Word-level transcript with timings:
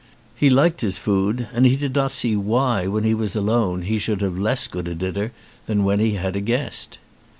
He 0.33 0.49
liked 0.49 0.81
his 0.81 0.97
food 0.97 1.47
and 1.53 1.63
he 1.63 1.75
did 1.75 1.93
not 1.93 2.11
see 2.11 2.35
why 2.35 2.87
when 2.87 3.03
he 3.03 3.13
was 3.13 3.35
alone 3.35 3.83
he 3.83 3.99
should 3.99 4.21
have 4.21 4.35
less 4.35 4.67
good 4.67 4.87
a 4.87 4.95
dinner 4.95 5.31
than 5.67 5.83
when 5.83 5.99
he 5.99 6.13
had 6.13 6.35
a 6.35 6.41
guest. 6.41 6.97